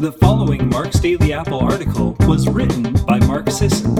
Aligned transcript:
The 0.00 0.12
following 0.12 0.70
Mark's 0.70 0.98
Daily 0.98 1.34
Apple 1.34 1.58
article 1.60 2.16
was 2.20 2.48
written 2.48 2.94
by 3.04 3.18
Mark 3.26 3.50
Sisson 3.50 3.98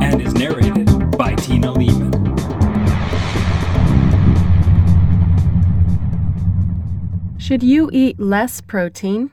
and 0.00 0.22
is 0.22 0.34
narrated 0.34 0.86
by 1.18 1.34
Tina 1.34 1.72
Leaman. 1.72 2.12
Should 7.40 7.64
you 7.64 7.90
eat 7.92 8.20
less 8.20 8.60
protein? 8.60 9.32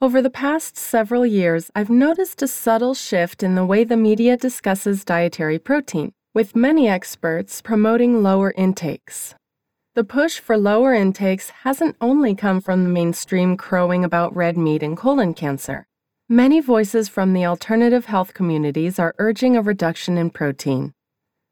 Over 0.00 0.22
the 0.22 0.30
past 0.30 0.78
several 0.78 1.26
years, 1.26 1.70
I've 1.74 1.90
noticed 1.90 2.40
a 2.40 2.48
subtle 2.48 2.94
shift 2.94 3.42
in 3.42 3.54
the 3.54 3.66
way 3.66 3.84
the 3.84 3.98
media 3.98 4.38
discusses 4.38 5.04
dietary 5.04 5.58
protein, 5.58 6.12
with 6.32 6.56
many 6.56 6.88
experts 6.88 7.60
promoting 7.60 8.22
lower 8.22 8.54
intakes. 8.56 9.34
The 9.96 10.04
push 10.04 10.38
for 10.38 10.58
lower 10.58 10.92
intakes 10.92 11.48
hasn't 11.64 11.96
only 12.02 12.34
come 12.34 12.60
from 12.60 12.84
the 12.84 12.90
mainstream 12.90 13.56
crowing 13.56 14.04
about 14.04 14.36
red 14.36 14.58
meat 14.58 14.82
and 14.82 14.94
colon 14.94 15.32
cancer. 15.32 15.86
Many 16.28 16.60
voices 16.60 17.08
from 17.08 17.32
the 17.32 17.46
alternative 17.46 18.04
health 18.04 18.34
communities 18.34 18.98
are 18.98 19.14
urging 19.16 19.56
a 19.56 19.62
reduction 19.62 20.18
in 20.18 20.28
protein. 20.28 20.92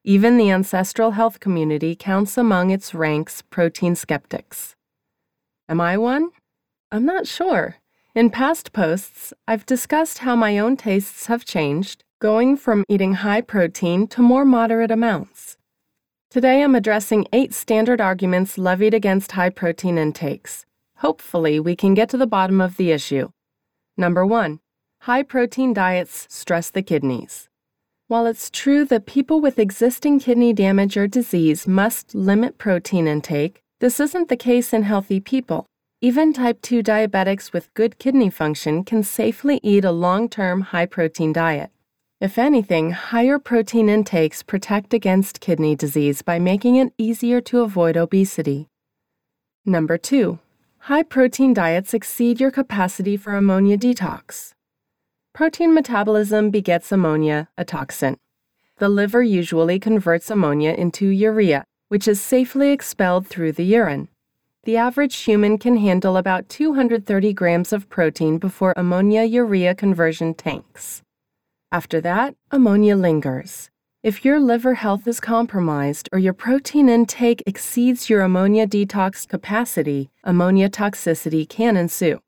Even 0.05 0.37
the 0.37 0.51
ancestral 0.51 1.13
health 1.13 1.41
community 1.41 1.97
counts 1.97 2.37
among 2.37 2.69
its 2.69 2.93
ranks 2.93 3.41
protein 3.41 3.95
skeptics. 3.95 4.77
Am 5.67 5.81
I 5.81 5.97
one? 5.97 6.29
I'm 6.93 7.07
not 7.07 7.27
sure. 7.27 7.77
In 8.15 8.29
past 8.29 8.75
posts, 8.75 9.33
I've 9.49 9.65
discussed 9.65 10.19
how 10.19 10.37
my 10.37 10.59
own 10.59 10.77
tastes 10.77 11.29
have 11.29 11.47
changed, 11.47 12.05
going 12.21 12.59
from 12.59 12.85
eating 12.91 13.15
high 13.15 13.41
protein 13.41 14.07
to 14.09 14.21
more 14.21 14.45
moderate 14.45 14.91
amounts. 14.91 15.57
Today 16.35 16.65
I'm 16.65 16.75
addressing 16.75 17.29
eight 17.33 17.55
standard 17.55 18.01
arguments 18.01 18.59
levied 18.59 18.93
against 18.93 19.31
high 19.31 19.51
protein 19.51 19.97
intakes. 19.97 20.67
Hopefully, 20.97 21.61
we 21.61 21.77
can 21.77 21.95
get 21.95 22.09
to 22.09 22.17
the 22.17 22.27
bottom 22.27 22.61
of 22.61 22.77
the 22.77 22.91
issue. 22.91 23.29
Number 23.97 24.27
one, 24.27 24.59
high 25.03 25.23
protein 25.23 25.73
diets 25.73 26.27
stress 26.29 26.71
the 26.71 26.83
kidneys. 26.83 27.49
While 28.09 28.27
it's 28.27 28.51
true 28.51 28.85
that 28.85 29.07
people 29.07 29.41
with 29.41 29.61
existing 29.61 30.19
kidney 30.19 30.53
damage 30.53 30.97
or 30.97 31.07
disease 31.07 31.69
must 31.69 32.17
limit 32.17 32.59
protein 32.59 33.07
intake, 33.07 33.63
this 33.79 34.01
isn't 34.01 34.29
the 34.29 34.37
case 34.37 34.73
in 34.73 34.83
healthy 34.83 35.21
people. 35.21 35.67
Even 36.01 36.33
type 36.33 36.61
2 36.63 36.83
diabetics 36.83 37.53
with 37.53 37.73
good 37.75 38.01
kidney 38.01 38.29
function 38.29 38.83
can 38.83 39.05
safely 39.05 39.61
eat 39.63 39.85
a 39.85 39.93
long 39.93 40.29
term 40.29 40.63
high 40.63 40.87
protein 40.87 41.33
diet. 41.33 41.71
If 42.25 42.39
anything, 42.39 42.93
higher 42.93 43.39
protein 43.39 43.91
intakes 43.91 44.43
protect 44.43 44.95
against 44.95 45.41
kidney 45.41 45.77
disease 45.77 46.23
by 46.23 46.39
making 46.39 46.77
it 46.77 46.91
easier 46.97 47.43
to 47.43 47.61
avoid 47.61 47.99
obesity. 47.99 48.71
Number 49.67 49.99
two, 49.99 50.39
high 50.89 51.03
protein 51.03 51.53
diets 51.53 51.93
exceed 51.93 52.41
your 52.41 52.51
capacity 52.51 53.19
for 53.19 53.37
ammonia 53.37 53.77
detox. 53.77 54.55
Protein 55.35 55.75
metabolism 55.75 56.49
begets 56.49 56.91
ammonia, 56.91 57.51
a 57.59 57.65
toxin. 57.67 58.17
The 58.79 58.89
liver 58.89 59.23
usually 59.23 59.79
converts 59.79 60.31
ammonia 60.31 60.73
into 60.73 61.09
urea, 61.09 61.67
which 61.89 62.09
is 62.09 62.23
safely 62.23 62.73
expelled 62.73 63.27
through 63.27 63.53
the 63.53 63.67
urine. 63.67 64.09
The 64.63 64.79
average 64.79 65.17
human 65.17 65.59
can 65.59 65.77
handle 65.77 66.17
about 66.17 66.49
230 66.49 67.35
grams 67.35 67.71
of 67.71 67.91
protein 67.91 68.39
before 68.39 68.73
ammonia 68.79 69.25
urea 69.25 69.75
conversion 69.75 70.33
tanks. 70.33 71.03
After 71.75 72.01
that, 72.03 72.37
ammonia 72.53 72.95
lingers. 72.95 73.69
If 74.05 74.25
your 74.25 74.39
liver 74.39 74.75
health 74.75 75.09
is 75.09 75.19
compromised 75.19 76.09
or 76.13 76.21
your 76.21 76.33
protein 76.33 76.89
intake 76.89 77.43
exceeds 77.49 78.09
your 78.09 78.21
ammonia 78.21 78.69
detox 78.69 79.27
capacity, 79.27 80.09
ammonia 80.23 80.71
toxicity 80.71 81.49
can 81.49 81.77
ensue. 81.77 82.21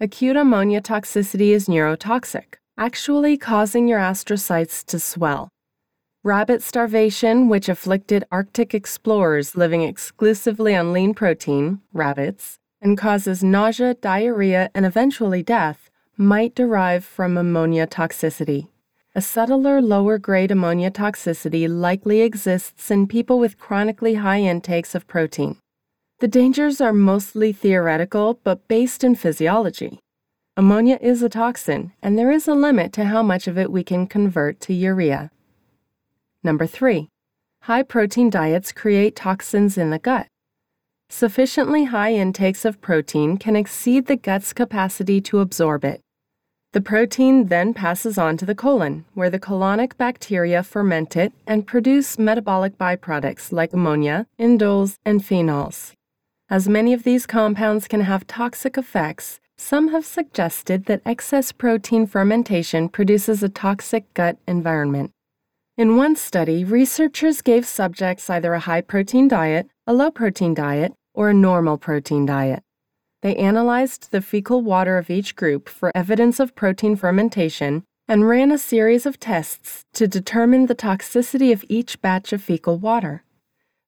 Acute 0.00 0.36
ammonia 0.36 0.82
toxicity 0.82 1.54
is 1.54 1.66
neurotoxic, 1.66 2.56
actually 2.76 3.38
causing 3.38 3.88
your 3.88 4.00
astrocytes 4.00 4.84
to 4.84 4.98
swell. 5.00 5.48
Rabbit 6.22 6.62
starvation, 6.62 7.48
which 7.48 7.70
afflicted 7.70 8.24
Arctic 8.30 8.74
explorers 8.74 9.56
living 9.56 9.80
exclusively 9.80 10.76
on 10.76 10.92
lean 10.92 11.14
protein, 11.14 11.80
rabbits, 11.94 12.58
and 12.82 12.98
causes 12.98 13.42
nausea, 13.42 13.94
diarrhea, 13.94 14.68
and 14.74 14.84
eventually 14.84 15.42
death, 15.42 15.88
might 16.18 16.54
derive 16.54 17.02
from 17.02 17.38
ammonia 17.38 17.86
toxicity. 17.86 18.68
A 19.16 19.22
subtler 19.22 19.80
lower 19.80 20.18
grade 20.18 20.50
ammonia 20.50 20.90
toxicity 20.90 21.68
likely 21.68 22.22
exists 22.22 22.90
in 22.90 23.06
people 23.06 23.38
with 23.38 23.58
chronically 23.58 24.14
high 24.14 24.40
intakes 24.40 24.92
of 24.92 25.06
protein. 25.06 25.56
The 26.18 26.26
dangers 26.26 26.80
are 26.80 26.92
mostly 26.92 27.52
theoretical 27.52 28.40
but 28.42 28.66
based 28.66 29.04
in 29.04 29.14
physiology. 29.14 30.00
Ammonia 30.56 30.98
is 31.00 31.22
a 31.22 31.28
toxin, 31.28 31.92
and 32.02 32.18
there 32.18 32.32
is 32.32 32.48
a 32.48 32.54
limit 32.54 32.92
to 32.94 33.04
how 33.04 33.22
much 33.22 33.46
of 33.46 33.56
it 33.56 33.70
we 33.70 33.84
can 33.84 34.08
convert 34.08 34.58
to 34.62 34.74
urea. 34.74 35.30
Number 36.42 36.66
three, 36.66 37.08
high 37.62 37.84
protein 37.84 38.30
diets 38.30 38.72
create 38.72 39.14
toxins 39.14 39.78
in 39.78 39.90
the 39.90 40.00
gut. 40.00 40.26
Sufficiently 41.08 41.84
high 41.84 42.14
intakes 42.14 42.64
of 42.64 42.80
protein 42.80 43.36
can 43.36 43.54
exceed 43.54 44.06
the 44.06 44.16
gut's 44.16 44.52
capacity 44.52 45.20
to 45.20 45.38
absorb 45.38 45.84
it. 45.84 46.00
The 46.74 46.80
protein 46.80 47.46
then 47.46 47.72
passes 47.72 48.18
on 48.18 48.36
to 48.36 48.44
the 48.44 48.54
colon, 48.56 49.04
where 49.14 49.30
the 49.30 49.38
colonic 49.38 49.96
bacteria 49.96 50.64
ferment 50.64 51.16
it 51.16 51.32
and 51.46 51.64
produce 51.64 52.18
metabolic 52.18 52.76
byproducts 52.76 53.52
like 53.52 53.72
ammonia, 53.72 54.26
indoles, 54.40 54.98
and 55.04 55.20
phenols. 55.20 55.92
As 56.50 56.68
many 56.68 56.92
of 56.92 57.04
these 57.04 57.26
compounds 57.26 57.86
can 57.86 58.00
have 58.00 58.26
toxic 58.26 58.76
effects, 58.76 59.38
some 59.56 59.92
have 59.92 60.04
suggested 60.04 60.86
that 60.86 61.02
excess 61.06 61.52
protein 61.52 62.08
fermentation 62.08 62.88
produces 62.88 63.40
a 63.44 63.48
toxic 63.48 64.12
gut 64.12 64.38
environment. 64.48 65.12
In 65.76 65.96
one 65.96 66.16
study, 66.16 66.64
researchers 66.64 67.40
gave 67.40 67.64
subjects 67.66 68.28
either 68.28 68.52
a 68.52 68.58
high 68.58 68.80
protein 68.80 69.28
diet, 69.28 69.68
a 69.86 69.94
low 69.94 70.10
protein 70.10 70.54
diet, 70.54 70.92
or 71.14 71.30
a 71.30 71.34
normal 71.34 71.78
protein 71.78 72.26
diet. 72.26 72.64
They 73.24 73.36
analyzed 73.36 74.10
the 74.10 74.20
fecal 74.20 74.60
water 74.60 74.98
of 74.98 75.08
each 75.08 75.34
group 75.34 75.70
for 75.70 75.90
evidence 75.94 76.38
of 76.38 76.54
protein 76.54 76.94
fermentation 76.94 77.84
and 78.06 78.28
ran 78.28 78.52
a 78.52 78.58
series 78.58 79.06
of 79.06 79.18
tests 79.18 79.82
to 79.94 80.06
determine 80.06 80.66
the 80.66 80.74
toxicity 80.74 81.50
of 81.50 81.64
each 81.70 82.02
batch 82.02 82.34
of 82.34 82.42
fecal 82.42 82.76
water. 82.76 83.24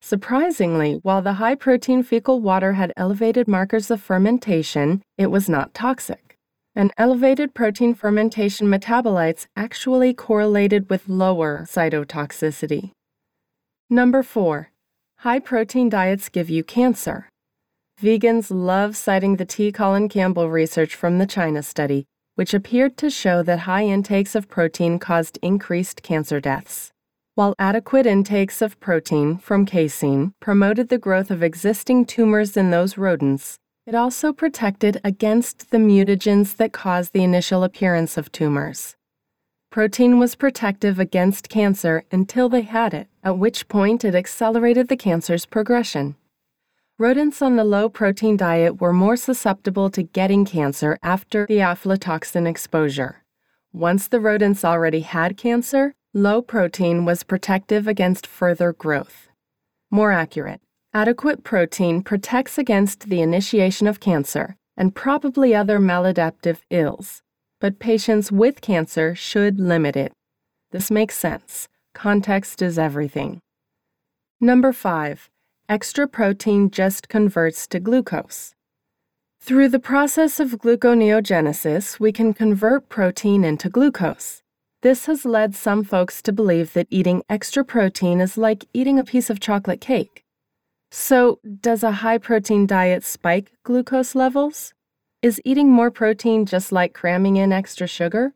Surprisingly, 0.01 1.01
while 1.03 1.21
the 1.21 1.35
high 1.35 1.55
protein 1.55 2.03
fecal 2.03 2.41
water 2.41 2.73
had 2.73 2.95
elevated 2.97 3.47
markers 3.47 3.91
of 3.91 4.01
fermentation, 4.01 5.03
it 5.19 5.31
was 5.31 5.51
not 5.51 5.75
toxic. 5.75 6.39
And 6.75 6.91
elevated 6.97 7.53
protein 7.53 7.93
fermentation 7.93 8.69
metabolites 8.69 9.49
actually 9.55 10.15
correlated 10.15 10.89
with 10.89 11.11
lower 11.11 11.67
cytotoxicity. 11.71 12.93
Number 13.91 14.23
four, 14.23 14.71
high 15.17 15.41
protein 15.41 15.91
diets 15.91 16.31
give 16.31 16.49
you 16.49 16.65
cancer. 16.65 17.29
Vegans 18.03 18.49
love 18.51 18.95
citing 18.95 19.37
the 19.37 19.47
T. 19.47 19.73
Colin 19.73 20.11
Campbell 20.11 20.51
research 20.51 20.95
from 20.95 21.17
the 21.17 21.25
China 21.25 21.63
study, 21.63 22.05
which 22.35 22.53
appeared 22.53 22.99
to 22.99 23.09
show 23.09 23.43
that 23.43 23.61
high 23.61 23.85
intakes 23.85 24.35
of 24.35 24.51
protein 24.51 24.99
caused 24.99 25.39
increased 25.41 26.03
cancer 26.03 26.39
deaths. 26.39 26.93
While 27.37 27.55
adequate 27.59 28.05
intakes 28.05 28.61
of 28.61 28.79
protein 28.81 29.39
from 29.39 29.65
casein 29.65 30.35
promoted 30.41 30.91
the 30.91 30.99
growth 30.99 31.31
of 31.31 31.43
existing 31.43 32.05
tumors 32.05 32.55
in 32.55 32.71
those 32.71 32.99
rodents, 32.99 33.57
it 33.87 33.95
also 33.95 34.31
protected 34.31 35.01
against 35.03 35.71
the 35.71 35.79
mutagens 35.79 36.55
that 36.57 36.75
cause 36.75 37.11
the 37.11 37.25
initial 37.25 37.65
appearance 37.65 38.19
of 38.19 38.31
tumors. 38.31 38.95
Protein 39.71 40.19
was 40.19 40.35
protective 40.35 40.99
against 41.01 41.49
cancer 41.49 42.05
until 42.13 42.51
they 42.51 42.61
had 42.61 42.93
it, 42.93 43.09
at 43.25 43.39
which 43.39 43.69
point 43.69 44.05
it 44.05 44.15
accelerated 44.15 44.89
the 44.89 44.97
cancer's 44.99 45.47
progression. 45.47 46.15
Rodents 46.99 47.43
on 47.43 47.57
the 47.57 47.65
low 47.65 47.91
protein 47.91 48.39
diet 48.39 48.81
were 48.81 48.91
more 48.91 49.19
susceptible 49.19 49.91
to 49.91 50.03
getting 50.03 50.47
cancer 50.47 50.97
after 51.03 51.45
the 51.47 51.59
aflatoxin 51.59 52.49
exposure. 52.49 53.23
Once 53.71 54.09
the 54.09 54.19
rodents 54.19 54.65
already 54.65 55.01
had 55.01 55.37
cancer, 55.37 55.93
low 56.15 56.41
protein 56.41 57.05
was 57.05 57.23
protective 57.23 57.87
against 57.87 58.27
further 58.27 58.73
growth. 58.73 59.29
More 59.91 60.11
accurate, 60.11 60.63
adequate 60.95 61.45
protein 61.45 62.03
protects 62.03 62.57
against 62.57 63.11
the 63.11 63.21
initiation 63.21 63.87
of 63.87 64.01
cancer 64.01 64.57
and 64.75 64.95
probably 64.95 65.55
other 65.55 65.79
maladaptive 65.79 66.61
ills, 66.71 67.21
but 67.61 67.79
patients 67.79 68.33
with 68.33 68.63
cancer 68.63 69.15
should 69.15 69.61
limit 69.61 69.97
it. 69.97 70.15
This 70.71 70.91
makes 70.91 71.15
sense. 71.15 71.69
Context 71.93 72.63
is 72.63 72.79
everything. 72.79 73.41
Number 74.41 74.73
five, 74.73 75.29
extra 75.69 76.07
protein 76.07 76.71
just 76.71 77.09
converts 77.09 77.67
to 77.69 77.81
glucose. 77.81 78.55
Through 79.41 79.69
the 79.69 79.79
process 79.79 80.41
of 80.41 80.53
gluconeogenesis, 80.53 82.01
we 82.01 82.13
can 82.13 82.35
convert 82.35 82.89
protein 82.89 83.45
into 83.45 83.69
glucose. 83.69 84.43
This 84.83 85.07
has 85.07 85.25
led 85.25 85.55
some 85.55 85.85
folks 85.85 86.23
to 86.23 86.33
believe 86.33 86.73
that 86.73 86.89
eating 86.91 87.23
extra 87.29 87.65
protein 87.65 88.21
is 88.21 88.37
like 88.37 88.65
eating 88.73 88.99
a 88.99 89.05
piece 89.05 89.31
of 89.31 89.41
chocolate 89.41 89.81
cake. 89.81 90.25
So, 90.91 91.41
does 91.61 91.83
a 91.83 91.93
high 92.03 92.19
protein 92.19 92.67
diet 92.67 93.05
spike 93.05 93.53
glucose 93.65 94.15
levels? 94.15 94.73
is 95.27 95.43
eating 95.45 95.73
more 95.73 95.91
protein 95.91 96.47
just 96.47 96.71
like 96.71 96.95
cramming 96.95 97.37
in 97.37 97.53
extra 97.53 97.87
sugar? 97.87 98.35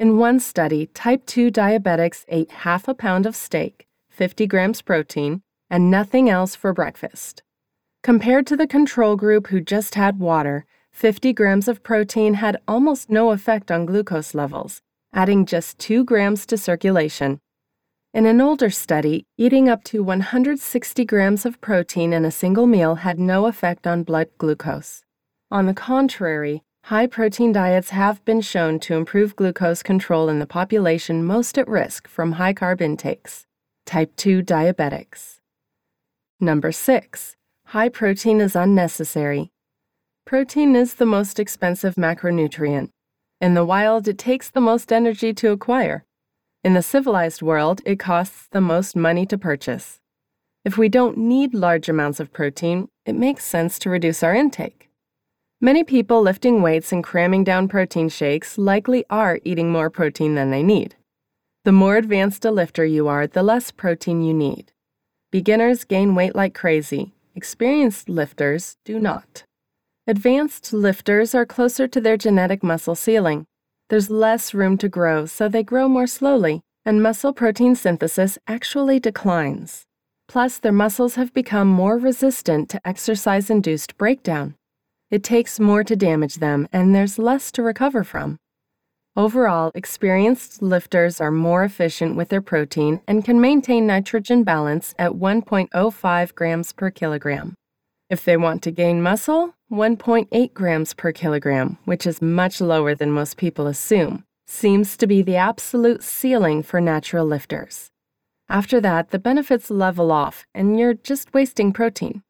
In 0.00 0.16
one 0.16 0.40
study, 0.40 0.86
type 0.86 1.26
2 1.26 1.50
diabetics 1.50 2.24
ate 2.28 2.50
half 2.50 2.88
a 2.88 2.94
pound 2.94 3.26
of 3.26 3.36
steak, 3.36 3.86
50 4.08 4.46
grams 4.46 4.80
protein, 4.80 5.42
and 5.70 5.90
nothing 5.90 6.28
else 6.30 6.54
for 6.54 6.72
breakfast. 6.72 7.42
Compared 8.02 8.46
to 8.46 8.56
the 8.56 8.66
control 8.66 9.16
group 9.16 9.48
who 9.48 9.60
just 9.60 9.94
had 9.96 10.20
water, 10.20 10.64
50 10.92 11.32
grams 11.32 11.68
of 11.68 11.82
protein 11.82 12.34
had 12.34 12.60
almost 12.66 13.10
no 13.10 13.32
effect 13.32 13.70
on 13.70 13.84
glucose 13.84 14.34
levels, 14.34 14.80
adding 15.12 15.44
just 15.44 15.78
2 15.78 16.04
grams 16.04 16.46
to 16.46 16.56
circulation. 16.56 17.40
In 18.14 18.24
an 18.24 18.40
older 18.40 18.70
study, 18.70 19.26
eating 19.36 19.68
up 19.68 19.84
to 19.84 20.02
160 20.02 21.04
grams 21.04 21.44
of 21.44 21.60
protein 21.60 22.14
in 22.14 22.24
a 22.24 22.30
single 22.30 22.66
meal 22.66 22.94
had 22.94 23.18
no 23.18 23.46
effect 23.46 23.86
on 23.86 24.04
blood 24.04 24.28
glucose. 24.38 25.04
On 25.50 25.66
the 25.66 25.74
contrary, 25.74 26.62
high 26.84 27.06
protein 27.06 27.52
diets 27.52 27.90
have 27.90 28.24
been 28.24 28.40
shown 28.40 28.78
to 28.80 28.94
improve 28.94 29.36
glucose 29.36 29.82
control 29.82 30.28
in 30.28 30.38
the 30.38 30.46
population 30.46 31.24
most 31.24 31.58
at 31.58 31.68
risk 31.68 32.08
from 32.08 32.32
high 32.32 32.54
carb 32.54 32.80
intakes, 32.80 33.46
type 33.84 34.16
2 34.16 34.42
diabetics. 34.42 35.35
Number 36.40 36.70
6. 36.70 37.34
High 37.68 37.88
protein 37.88 38.42
is 38.42 38.54
unnecessary. 38.54 39.48
Protein 40.26 40.76
is 40.76 40.94
the 40.94 41.06
most 41.06 41.40
expensive 41.40 41.94
macronutrient. 41.94 42.90
In 43.40 43.54
the 43.54 43.64
wild, 43.64 44.06
it 44.06 44.18
takes 44.18 44.50
the 44.50 44.60
most 44.60 44.92
energy 44.92 45.32
to 45.32 45.50
acquire. 45.50 46.04
In 46.62 46.74
the 46.74 46.82
civilized 46.82 47.40
world, 47.40 47.80
it 47.86 47.98
costs 47.98 48.48
the 48.50 48.60
most 48.60 48.94
money 48.94 49.24
to 49.24 49.38
purchase. 49.38 49.98
If 50.62 50.76
we 50.76 50.90
don't 50.90 51.16
need 51.16 51.54
large 51.54 51.88
amounts 51.88 52.20
of 52.20 52.34
protein, 52.34 52.88
it 53.06 53.14
makes 53.14 53.46
sense 53.46 53.78
to 53.78 53.88
reduce 53.88 54.22
our 54.22 54.34
intake. 54.34 54.90
Many 55.62 55.84
people 55.84 56.20
lifting 56.20 56.60
weights 56.60 56.92
and 56.92 57.02
cramming 57.02 57.44
down 57.44 57.66
protein 57.66 58.10
shakes 58.10 58.58
likely 58.58 59.06
are 59.08 59.40
eating 59.42 59.72
more 59.72 59.88
protein 59.88 60.34
than 60.34 60.50
they 60.50 60.62
need. 60.62 60.96
The 61.64 61.72
more 61.72 61.96
advanced 61.96 62.44
a 62.44 62.50
lifter 62.50 62.84
you 62.84 63.08
are, 63.08 63.26
the 63.26 63.42
less 63.42 63.70
protein 63.70 64.22
you 64.22 64.34
need. 64.34 64.72
Beginners 65.36 65.84
gain 65.84 66.14
weight 66.14 66.34
like 66.34 66.54
crazy, 66.54 67.12
experienced 67.34 68.08
lifters 68.08 68.78
do 68.86 68.98
not. 68.98 69.44
Advanced 70.06 70.72
lifters 70.72 71.34
are 71.34 71.44
closer 71.44 71.86
to 71.86 72.00
their 72.00 72.16
genetic 72.16 72.62
muscle 72.62 72.94
ceiling. 72.94 73.44
There's 73.90 74.08
less 74.08 74.54
room 74.54 74.78
to 74.78 74.88
grow, 74.88 75.26
so 75.26 75.46
they 75.46 75.62
grow 75.62 75.88
more 75.88 76.06
slowly, 76.06 76.62
and 76.86 77.02
muscle 77.02 77.34
protein 77.34 77.74
synthesis 77.74 78.38
actually 78.48 78.98
declines. 78.98 79.84
Plus, 80.26 80.56
their 80.56 80.72
muscles 80.72 81.16
have 81.16 81.34
become 81.34 81.68
more 81.68 81.98
resistant 81.98 82.70
to 82.70 82.88
exercise 82.88 83.50
induced 83.50 83.98
breakdown. 83.98 84.54
It 85.10 85.22
takes 85.22 85.60
more 85.60 85.84
to 85.84 85.96
damage 85.96 86.36
them, 86.36 86.66
and 86.72 86.94
there's 86.94 87.18
less 87.18 87.52
to 87.52 87.62
recover 87.62 88.04
from. 88.04 88.38
Overall, 89.16 89.72
experienced 89.74 90.60
lifters 90.60 91.22
are 91.22 91.30
more 91.30 91.64
efficient 91.64 92.16
with 92.16 92.28
their 92.28 92.42
protein 92.42 93.00
and 93.08 93.24
can 93.24 93.40
maintain 93.40 93.86
nitrogen 93.86 94.44
balance 94.44 94.94
at 94.98 95.12
1.05 95.12 96.34
grams 96.34 96.72
per 96.72 96.90
kilogram. 96.90 97.54
If 98.10 98.26
they 98.26 98.36
want 98.36 98.62
to 98.64 98.70
gain 98.70 99.02
muscle, 99.02 99.54
1.8 99.72 100.52
grams 100.52 100.92
per 100.92 101.12
kilogram, 101.12 101.78
which 101.86 102.06
is 102.06 102.20
much 102.20 102.60
lower 102.60 102.94
than 102.94 103.10
most 103.10 103.38
people 103.38 103.66
assume, 103.66 104.22
seems 104.46 104.98
to 104.98 105.06
be 105.06 105.22
the 105.22 105.36
absolute 105.36 106.02
ceiling 106.02 106.62
for 106.62 106.78
natural 106.78 107.24
lifters. 107.24 107.88
After 108.50 108.82
that, 108.82 109.12
the 109.12 109.18
benefits 109.18 109.70
level 109.70 110.12
off 110.12 110.44
and 110.54 110.78
you're 110.78 110.92
just 110.92 111.32
wasting 111.32 111.72
protein. 111.72 112.22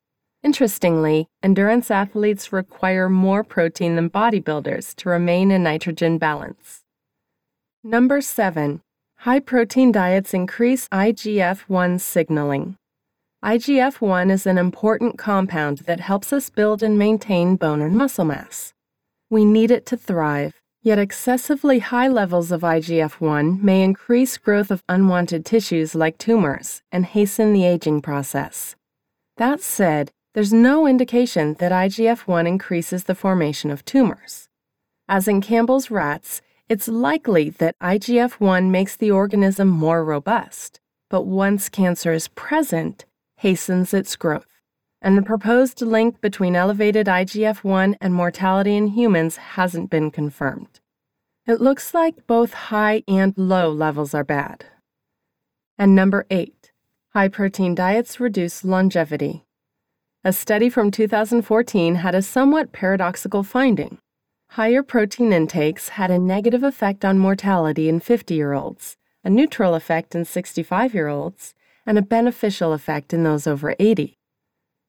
Interestingly, 0.42 1.28
endurance 1.42 1.90
athletes 1.90 2.52
require 2.52 3.08
more 3.08 3.42
protein 3.42 3.96
than 3.96 4.10
bodybuilders 4.10 4.94
to 4.96 5.08
remain 5.08 5.50
in 5.50 5.62
nitrogen 5.62 6.18
balance. 6.18 6.82
Number 7.82 8.20
7. 8.20 8.80
High 9.20 9.40
protein 9.40 9.92
diets 9.92 10.34
increase 10.34 10.88
IGF 10.88 11.60
1 11.68 11.98
signaling. 11.98 12.76
IGF 13.44 14.00
1 14.00 14.30
is 14.30 14.46
an 14.46 14.58
important 14.58 15.18
compound 15.18 15.78
that 15.86 16.00
helps 16.00 16.32
us 16.32 16.50
build 16.50 16.82
and 16.82 16.98
maintain 16.98 17.56
bone 17.56 17.80
and 17.80 17.96
muscle 17.96 18.24
mass. 18.24 18.72
We 19.30 19.44
need 19.44 19.70
it 19.70 19.86
to 19.86 19.96
thrive, 19.96 20.60
yet 20.82 20.98
excessively 20.98 21.80
high 21.80 22.08
levels 22.08 22.52
of 22.52 22.60
IGF 22.62 23.20
1 23.20 23.64
may 23.64 23.82
increase 23.82 24.38
growth 24.38 24.70
of 24.70 24.84
unwanted 24.88 25.44
tissues 25.44 25.94
like 25.94 26.18
tumors 26.18 26.82
and 26.92 27.04
hasten 27.04 27.52
the 27.52 27.64
aging 27.64 28.02
process. 28.02 28.76
That 29.36 29.60
said, 29.60 30.10
there's 30.36 30.52
no 30.52 30.86
indication 30.86 31.54
that 31.60 31.72
IGF 31.72 32.26
1 32.26 32.46
increases 32.46 33.04
the 33.04 33.14
formation 33.14 33.70
of 33.70 33.86
tumors. 33.86 34.50
As 35.08 35.26
in 35.26 35.40
Campbell's 35.40 35.90
rats, 35.90 36.42
it's 36.68 36.88
likely 36.88 37.48
that 37.48 37.74
IGF 37.80 38.32
1 38.32 38.70
makes 38.70 38.96
the 38.96 39.10
organism 39.10 39.66
more 39.66 40.04
robust. 40.04 40.78
But 41.08 41.22
once 41.22 41.70
cancer 41.70 42.12
is 42.12 42.28
present, 42.28 43.06
hastens 43.38 43.94
its 43.94 44.14
growth, 44.14 44.60
and 45.00 45.16
the 45.16 45.22
proposed 45.22 45.80
link 45.80 46.20
between 46.20 46.54
elevated 46.54 47.06
IGF 47.06 47.64
1 47.64 47.96
and 47.98 48.12
mortality 48.12 48.76
in 48.76 48.88
humans 48.88 49.36
hasn't 49.36 49.88
been 49.88 50.10
confirmed. 50.10 50.80
It 51.46 51.62
looks 51.62 51.94
like 51.94 52.26
both 52.26 52.52
high 52.52 53.04
and 53.08 53.32
low 53.38 53.72
levels 53.72 54.12
are 54.12 54.22
bad. 54.22 54.66
And 55.78 55.94
number 55.94 56.26
8. 56.30 56.72
High 57.14 57.28
protein 57.28 57.74
diets 57.74 58.20
reduce 58.20 58.66
longevity. 58.66 59.45
A 60.26 60.32
study 60.32 60.68
from 60.68 60.90
2014 60.90 61.94
had 61.94 62.16
a 62.16 62.20
somewhat 62.20 62.72
paradoxical 62.72 63.44
finding. 63.44 63.98
Higher 64.48 64.82
protein 64.82 65.32
intakes 65.32 65.90
had 65.90 66.10
a 66.10 66.18
negative 66.18 66.64
effect 66.64 67.04
on 67.04 67.16
mortality 67.16 67.88
in 67.88 68.00
50 68.00 68.34
year 68.34 68.52
olds, 68.52 68.96
a 69.22 69.30
neutral 69.30 69.76
effect 69.76 70.16
in 70.16 70.24
65 70.24 70.94
year 70.94 71.06
olds, 71.06 71.54
and 71.86 71.96
a 71.96 72.02
beneficial 72.02 72.72
effect 72.72 73.14
in 73.14 73.22
those 73.22 73.46
over 73.46 73.76
80. 73.78 74.18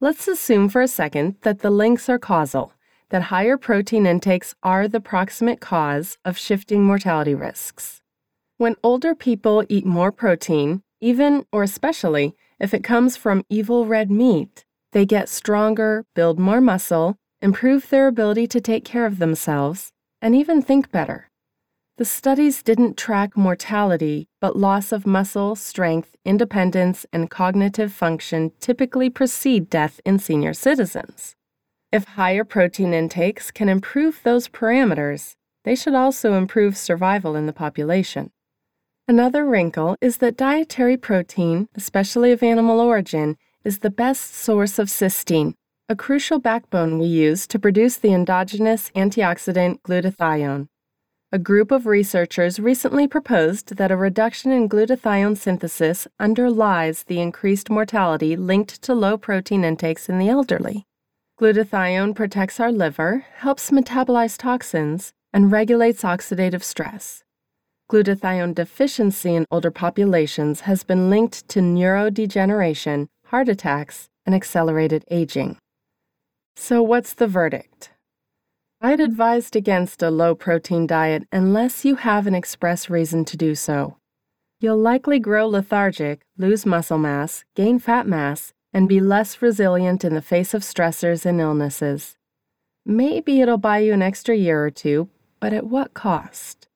Let's 0.02 0.28
assume 0.28 0.70
for 0.70 0.82
a 0.82 0.88
second 0.88 1.36
that 1.42 1.60
the 1.60 1.70
links 1.70 2.10
are 2.10 2.18
causal, 2.18 2.74
that 3.10 3.30
higher 3.30 3.58
protein 3.58 4.08
intakes 4.08 4.56
are 4.64 4.88
the 4.88 5.00
proximate 5.00 5.62
cause 5.62 6.18
of 6.26 6.36
shifting 6.36 6.84
mortality 6.84 7.36
risks. 7.36 8.02
When 8.58 8.76
older 8.82 9.14
people 9.14 9.64
eat 9.70 9.86
more 9.86 10.12
protein, 10.12 10.82
even 11.00 11.46
or 11.52 11.62
especially 11.62 12.36
if 12.60 12.74
it 12.74 12.84
comes 12.84 13.16
from 13.16 13.46
evil 13.52 13.86
red 13.86 14.10
meat, 14.10 14.66
they 14.98 15.06
get 15.06 15.30
stronger, 15.30 16.04
build 16.16 16.40
more 16.40 16.60
muscle, 16.60 17.18
improve 17.40 17.88
their 17.92 18.08
ability 18.08 18.48
to 18.48 18.60
take 18.60 18.84
care 18.84 19.06
of 19.06 19.20
themselves, 19.20 19.92
and 20.24 20.34
even 20.34 20.60
think 20.60 20.92
better. 20.92 21.30
The 22.00 22.04
studies 22.04 22.64
didn't 22.64 22.98
track 22.98 23.38
mortality, 23.38 24.28
but 24.42 24.58
loss 24.58 24.92
of 24.92 25.06
muscle, 25.06 25.56
strength, 25.56 26.16
independence, 26.26 27.06
and 27.14 27.30
cognitive 27.30 27.94
function 27.94 28.54
typically 28.60 29.08
precede 29.12 29.70
death 29.70 30.02
in 30.04 30.18
senior 30.18 30.56
citizens. 30.56 31.36
If 31.92 32.06
higher 32.06 32.44
protein 32.44 32.92
intakes 32.92 33.52
can 33.52 33.70
improve 33.70 34.22
those 34.24 34.48
parameters, 34.48 35.36
they 35.64 35.76
should 35.76 35.94
also 35.94 36.34
improve 36.34 36.76
survival 36.76 37.36
in 37.36 37.46
the 37.46 37.54
population. 37.54 38.32
Another 39.08 39.46
wrinkle 39.46 39.96
is 40.02 40.18
that 40.18 40.38
dietary 40.38 40.98
protein, 40.98 41.70
especially 41.76 42.32
of 42.32 42.42
animal 42.42 42.80
origin, 42.80 43.38
is 43.68 43.80
the 43.80 43.90
best 43.90 44.34
source 44.34 44.80
of 44.80 44.88
cysteine, 44.88 45.54
a 45.90 45.96
crucial 45.96 46.40
backbone 46.40 46.98
we 46.98 47.06
use 47.06 47.46
to 47.46 47.60
produce 47.60 47.98
the 47.98 48.14
endogenous 48.14 48.90
antioxidant 48.96 49.82
glutathione. 49.82 50.68
A 51.34 51.38
group 51.38 51.70
of 51.72 51.86
researchers 51.86 52.62
recently 52.62 53.10
proposed 53.10 53.76
that 53.76 53.92
a 53.92 53.98
reduction 53.98 54.54
in 54.54 54.70
glutathione 54.70 55.36
synthesis 55.36 56.08
underlies 56.18 57.04
the 57.04 57.20
increased 57.20 57.70
mortality 57.70 58.38
linked 58.38 58.82
to 58.84 58.96
low 58.96 59.18
protein 59.18 59.66
intakes 59.66 60.08
in 60.08 60.18
the 60.18 60.30
elderly. 60.30 60.86
Glutathione 61.38 62.16
protects 62.16 62.62
our 62.62 62.72
liver, 62.72 63.26
helps 63.40 63.70
metabolize 63.70 64.38
toxins, 64.38 65.12
and 65.34 65.52
regulates 65.52 66.04
oxidative 66.04 66.64
stress. 66.64 67.26
Glutathione 67.92 68.54
deficiency 68.54 69.34
in 69.36 69.46
older 69.50 69.72
populations 69.72 70.62
has 70.62 70.84
been 70.84 71.10
linked 71.10 71.48
to 71.50 71.60
neurodegeneration, 71.62 73.08
heart 73.28 73.50
attacks, 73.50 74.10
and 74.26 74.36
accelerated 74.36 75.06
aging. 75.10 75.58
So, 76.56 76.82
what's 76.82 77.14
the 77.14 77.28
verdict? 77.28 77.92
I'd 78.80 79.00
advised 79.00 79.56
against 79.56 80.04
a 80.04 80.12
low 80.12 80.36
protein 80.36 80.86
diet 80.86 81.24
unless 81.32 81.84
you 81.84 81.96
have 81.96 82.28
an 82.28 82.36
express 82.36 82.90
reason 82.90 83.26
to 83.26 83.38
do 83.38 83.56
so. 83.56 83.98
You'll 84.60 84.78
likely 84.78 85.20
grow 85.20 85.48
lethargic, 85.48 86.22
lose 86.38 86.66
muscle 86.66 86.98
mass, 86.98 87.44
gain 87.56 87.80
fat 87.80 88.08
mass, 88.08 88.54
and 88.74 88.88
be 88.88 89.00
less 89.00 89.42
resilient 89.42 90.04
in 90.04 90.14
the 90.14 90.22
face 90.22 90.54
of 90.54 90.62
stressors 90.62 91.26
and 91.26 91.40
illnesses. 91.40 92.18
Maybe 92.86 93.42
it'll 93.42 93.58
buy 93.58 93.80
you 93.80 93.94
an 93.94 94.02
extra 94.02 94.36
year 94.36 94.64
or 94.64 94.72
two, 94.72 95.10
but 95.40 95.54
at 95.54 95.68
what 95.68 95.94
cost? 95.94 96.67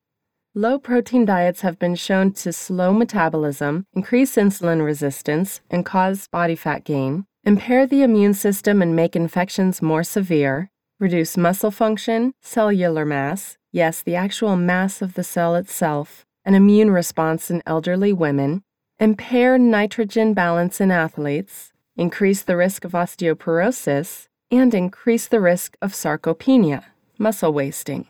Low 0.53 0.77
protein 0.77 1.23
diets 1.23 1.61
have 1.61 1.79
been 1.79 1.95
shown 1.95 2.33
to 2.33 2.51
slow 2.51 2.91
metabolism, 2.91 3.85
increase 3.93 4.35
insulin 4.35 4.83
resistance, 4.83 5.61
and 5.69 5.85
cause 5.85 6.27
body 6.27 6.57
fat 6.57 6.83
gain, 6.83 7.25
impair 7.45 7.87
the 7.87 8.03
immune 8.03 8.33
system 8.33 8.81
and 8.81 8.93
make 8.93 9.15
infections 9.15 9.81
more 9.81 10.03
severe, 10.03 10.69
reduce 10.99 11.37
muscle 11.37 11.71
function, 11.71 12.33
cellular 12.41 13.05
mass, 13.05 13.57
yes, 13.71 14.01
the 14.01 14.15
actual 14.15 14.57
mass 14.57 15.01
of 15.01 15.13
the 15.13 15.23
cell 15.23 15.55
itself, 15.55 16.25
an 16.43 16.53
immune 16.53 16.91
response 16.91 17.49
in 17.49 17.63
elderly 17.65 18.11
women, 18.11 18.61
impair 18.99 19.57
nitrogen 19.57 20.33
balance 20.33 20.81
in 20.81 20.91
athletes, 20.91 21.71
increase 21.95 22.41
the 22.41 22.57
risk 22.57 22.83
of 22.83 22.91
osteoporosis, 22.91 24.27
and 24.51 24.73
increase 24.73 25.29
the 25.29 25.39
risk 25.39 25.77
of 25.81 25.93
sarcopenia, 25.93 26.83
muscle 27.17 27.53
wasting. 27.53 28.05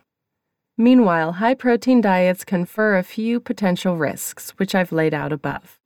Meanwhile, 0.78 1.34
high 1.34 1.54
protein 1.54 2.01
diets 2.01 2.44
confer 2.44 2.98
a 2.98 3.04
few 3.04 3.40
potential 3.40 3.98
risks, 3.98 4.51
which 4.51 4.74
I've 4.74 4.92
laid 4.92 5.13
out 5.13 5.32
above. 5.32 5.80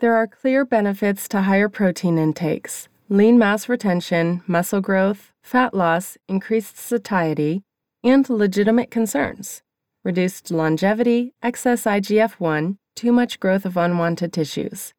There 0.00 0.14
are 0.14 0.26
clear 0.26 0.64
benefits 0.64 1.28
to 1.28 1.42
higher 1.42 1.68
protein 1.68 2.18
intakes 2.18 2.88
lean 3.08 3.38
mass 3.38 3.68
retention, 3.68 4.42
muscle 4.46 4.80
growth, 4.80 5.32
fat 5.42 5.74
loss, 5.74 6.16
increased 6.26 6.78
satiety, 6.78 7.62
and 8.02 8.28
legitimate 8.28 8.90
concerns 8.90 9.62
reduced 10.04 10.50
longevity, 10.50 11.32
excess 11.42 11.84
IGF 11.84 12.32
1, 12.32 12.76
too 12.94 13.10
much 13.10 13.40
growth 13.40 13.64
of 13.64 13.76
unwanted 13.76 14.32
tissues. 14.32 14.92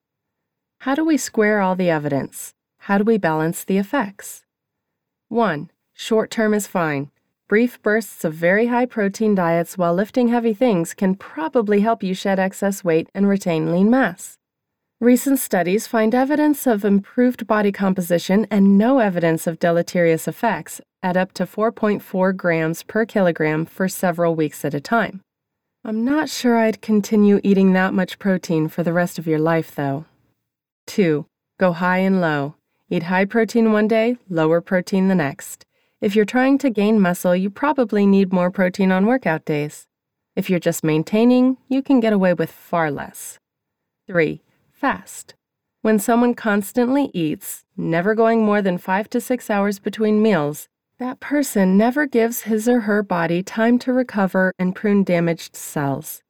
How 0.80 0.96
do 0.96 1.06
we 1.06 1.16
square 1.16 1.62
all 1.62 1.76
the 1.76 1.92
evidence? 1.92 2.54
How 2.80 2.98
do 2.98 3.04
we 3.04 3.20
balance 3.20 3.64
the 3.64 3.78
effects? 3.78 4.44
1. 5.30 5.70
Short 5.94 6.32
term 6.32 6.54
is 6.54 6.68
fine. 6.68 7.12
Brief 7.48 7.80
bursts 7.84 8.26
of 8.26 8.34
very 8.34 8.68
high 8.68 8.88
protein 8.88 9.36
diets 9.36 9.78
while 9.78 9.94
lifting 9.94 10.30
heavy 10.30 10.54
things 10.54 10.96
can 10.96 11.14
probably 11.14 11.82
help 11.82 12.02
you 12.02 12.16
shed 12.16 12.40
excess 12.40 12.84
weight 12.84 13.08
and 13.14 13.30
retain 13.30 13.72
lean 13.72 13.88
mass. 13.88 14.36
Recent 15.00 15.38
studies 15.38 15.86
find 15.86 16.16
evidence 16.16 16.66
of 16.66 16.84
improved 16.84 17.46
body 17.46 17.72
composition 17.72 18.48
and 18.50 18.80
no 18.80 18.98
evidence 18.98 19.46
of 19.46 19.60
deleterious 19.60 20.28
effects 20.28 20.82
at 21.04 21.16
up 21.16 21.34
to 21.34 21.46
4.4 21.46 22.36
grams 22.36 22.82
per 22.82 23.06
kilogram 23.06 23.68
for 23.68 23.88
several 23.88 24.34
weeks 24.34 24.66
at 24.66 24.74
a 24.74 24.82
time. 24.82 25.22
I'm 25.84 26.04
not 26.04 26.30
sure 26.30 26.58
I'd 26.58 26.82
continue 26.82 27.42
eating 27.44 27.74
that 27.74 27.94
much 27.94 28.18
protein 28.18 28.70
for 28.70 28.82
the 28.82 28.94
rest 28.94 29.20
of 29.20 29.28
your 29.28 29.38
life, 29.38 29.76
though. 29.76 30.06
2. 30.88 31.28
Go 31.60 31.74
high 31.74 32.00
and 32.00 32.20
low. 32.20 32.56
Eat 32.90 33.04
high 33.04 33.26
protein 33.26 33.72
one 33.72 33.88
day, 33.88 34.18
lower 34.30 34.62
protein 34.62 35.10
the 35.10 35.16
next. 35.16 35.65
If 36.02 36.16
you're 36.16 36.26
trying 36.26 36.58
to 36.60 36.70
gain 36.70 37.00
muscle, 37.00 37.36
you 37.36 37.50
probably 37.50 38.06
need 38.06 38.34
more 38.34 38.52
protein 38.52 38.92
on 38.92 39.06
workout 39.06 39.46
days. 39.46 39.88
If 40.36 40.50
you're 40.50 40.60
just 40.60 40.84
maintaining, 40.84 41.58
you 41.70 41.82
can 41.82 42.02
get 42.02 42.12
away 42.12 42.34
with 42.34 42.52
far 42.52 42.92
less. 42.92 43.40
3 44.08 44.42
fast. 44.74 45.34
When 45.82 45.98
someone 45.98 46.34
constantly 46.34 47.10
eats, 47.14 47.64
never 47.78 48.14
going 48.14 48.46
more 48.46 48.62
than 48.62 48.78
five 48.78 49.10
to 49.12 49.22
six 49.22 49.50
hours 49.50 49.80
between 49.80 50.22
meals, 50.22 50.68
that 51.00 51.20
person 51.20 51.78
never 51.78 52.06
gives 52.06 52.42
his 52.42 52.68
or 52.68 52.82
her 52.82 53.02
body 53.02 53.42
time 53.42 53.80
to 53.80 53.94
recover 53.94 54.54
and 54.60 54.76
prune 54.76 55.04
damaged 55.04 55.56
cells. 55.56 56.22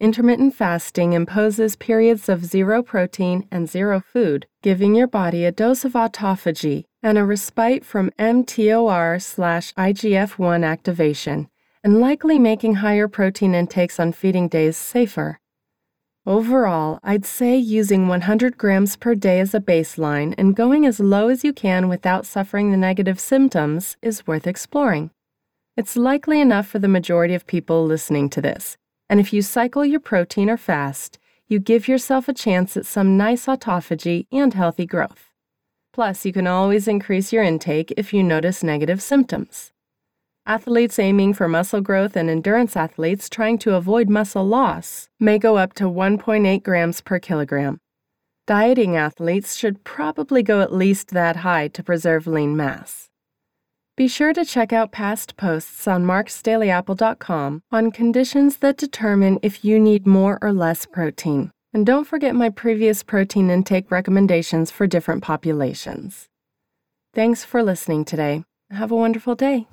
Intermittent 0.00 0.54
fasting 0.54 1.12
imposes 1.12 1.76
periods 1.76 2.28
of 2.28 2.44
zero 2.44 2.82
protein 2.82 3.46
and 3.50 3.70
zero 3.70 4.00
food, 4.00 4.46
giving 4.62 4.94
your 4.94 5.06
body 5.06 5.44
a 5.44 5.52
dose 5.52 5.84
of 5.84 5.92
autophagy 5.92 6.84
and 7.04 7.18
a 7.18 7.24
respite 7.24 7.84
from 7.84 8.10
mTOR 8.18 9.20
slash 9.20 9.74
IGF 9.74 10.38
1 10.38 10.64
activation, 10.64 11.50
and 11.84 12.00
likely 12.00 12.38
making 12.38 12.76
higher 12.76 13.06
protein 13.06 13.54
intakes 13.54 14.00
on 14.00 14.10
feeding 14.10 14.48
days 14.48 14.74
safer. 14.74 15.38
Overall, 16.24 16.98
I'd 17.02 17.26
say 17.26 17.58
using 17.58 18.08
100 18.08 18.56
grams 18.56 18.96
per 18.96 19.14
day 19.14 19.38
as 19.40 19.52
a 19.54 19.60
baseline 19.60 20.34
and 20.38 20.56
going 20.56 20.86
as 20.86 20.98
low 20.98 21.28
as 21.28 21.44
you 21.44 21.52
can 21.52 21.90
without 21.90 22.24
suffering 22.24 22.70
the 22.70 22.78
negative 22.78 23.20
symptoms 23.20 23.98
is 24.00 24.26
worth 24.26 24.46
exploring. 24.46 25.10
It's 25.76 25.98
likely 25.98 26.40
enough 26.40 26.66
for 26.66 26.78
the 26.78 26.88
majority 26.88 27.34
of 27.34 27.46
people 27.46 27.84
listening 27.84 28.30
to 28.30 28.40
this, 28.40 28.78
and 29.10 29.20
if 29.20 29.30
you 29.30 29.42
cycle 29.42 29.84
your 29.84 30.00
protein 30.00 30.48
or 30.48 30.56
fast, 30.56 31.18
you 31.48 31.58
give 31.58 31.86
yourself 31.86 32.30
a 32.30 32.32
chance 32.32 32.78
at 32.78 32.86
some 32.86 33.18
nice 33.18 33.44
autophagy 33.44 34.26
and 34.32 34.54
healthy 34.54 34.86
growth. 34.86 35.33
Plus, 35.94 36.26
you 36.26 36.32
can 36.32 36.48
always 36.48 36.88
increase 36.88 37.32
your 37.32 37.44
intake 37.44 37.94
if 37.96 38.12
you 38.12 38.20
notice 38.20 38.64
negative 38.64 39.00
symptoms. 39.00 39.70
Athletes 40.44 40.98
aiming 40.98 41.34
for 41.34 41.46
muscle 41.46 41.80
growth 41.80 42.16
and 42.16 42.28
endurance 42.28 42.76
athletes 42.76 43.30
trying 43.30 43.58
to 43.58 43.76
avoid 43.76 44.10
muscle 44.10 44.44
loss 44.44 45.08
may 45.20 45.38
go 45.38 45.56
up 45.56 45.72
to 45.74 45.84
1.8 45.84 46.64
grams 46.64 47.00
per 47.00 47.20
kilogram. 47.20 47.78
Dieting 48.44 48.96
athletes 48.96 49.54
should 49.54 49.84
probably 49.84 50.42
go 50.42 50.60
at 50.60 50.74
least 50.74 51.10
that 51.10 51.36
high 51.36 51.68
to 51.68 51.82
preserve 51.84 52.26
lean 52.26 52.56
mass. 52.56 53.08
Be 53.96 54.08
sure 54.08 54.32
to 54.32 54.44
check 54.44 54.72
out 54.72 54.90
past 54.90 55.36
posts 55.36 55.86
on 55.86 56.04
marksdailyapple.com 56.04 57.62
on 57.70 57.92
conditions 57.92 58.56
that 58.56 58.76
determine 58.76 59.38
if 59.42 59.64
you 59.64 59.78
need 59.78 60.08
more 60.08 60.40
or 60.42 60.52
less 60.52 60.86
protein. 60.86 61.53
And 61.74 61.84
don't 61.84 62.04
forget 62.04 62.36
my 62.36 62.50
previous 62.50 63.02
protein 63.02 63.50
intake 63.50 63.90
recommendations 63.90 64.70
for 64.70 64.86
different 64.86 65.24
populations. 65.24 66.28
Thanks 67.12 67.44
for 67.44 67.64
listening 67.64 68.04
today. 68.04 68.44
Have 68.70 68.92
a 68.92 68.96
wonderful 68.96 69.34
day. 69.34 69.66